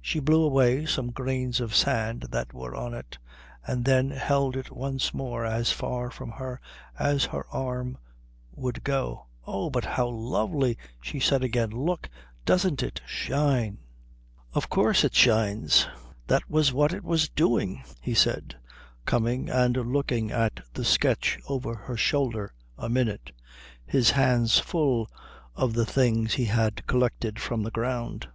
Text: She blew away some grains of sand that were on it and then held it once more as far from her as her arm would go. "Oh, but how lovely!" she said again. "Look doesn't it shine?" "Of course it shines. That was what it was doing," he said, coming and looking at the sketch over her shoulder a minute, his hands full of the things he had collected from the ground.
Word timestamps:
She 0.00 0.18
blew 0.18 0.44
away 0.44 0.86
some 0.86 1.10
grains 1.10 1.60
of 1.60 1.74
sand 1.74 2.28
that 2.30 2.54
were 2.54 2.74
on 2.74 2.94
it 2.94 3.18
and 3.66 3.84
then 3.84 4.10
held 4.12 4.56
it 4.56 4.70
once 4.70 5.12
more 5.12 5.44
as 5.44 5.72
far 5.72 6.10
from 6.10 6.30
her 6.30 6.58
as 6.98 7.26
her 7.26 7.44
arm 7.50 7.98
would 8.50 8.82
go. 8.82 9.26
"Oh, 9.46 9.68
but 9.68 9.84
how 9.84 10.08
lovely!" 10.08 10.78
she 11.02 11.20
said 11.20 11.44
again. 11.44 11.68
"Look 11.70 12.08
doesn't 12.46 12.82
it 12.82 13.02
shine?" 13.04 13.80
"Of 14.54 14.70
course 14.70 15.04
it 15.04 15.14
shines. 15.14 15.86
That 16.28 16.48
was 16.48 16.72
what 16.72 16.94
it 16.94 17.04
was 17.04 17.28
doing," 17.28 17.84
he 18.00 18.14
said, 18.14 18.56
coming 19.04 19.50
and 19.50 19.76
looking 19.76 20.30
at 20.30 20.60
the 20.72 20.82
sketch 20.86 21.38
over 21.46 21.74
her 21.74 21.96
shoulder 21.98 22.54
a 22.78 22.88
minute, 22.88 23.32
his 23.84 24.12
hands 24.12 24.60
full 24.60 25.10
of 25.54 25.74
the 25.74 25.84
things 25.84 26.32
he 26.32 26.46
had 26.46 26.86
collected 26.86 27.38
from 27.38 27.62
the 27.64 27.70
ground. 27.70 28.28